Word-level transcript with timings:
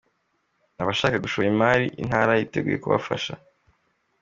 Abashaka 0.81 1.23
gushora 1.23 1.47
imari 1.53 1.85
Intara 2.01 2.31
yiteguye 2.39 2.77
kubafasha 2.83 3.33